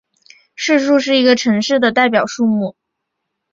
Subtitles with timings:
[0.55, 2.75] 市树是一个城市的代表树木。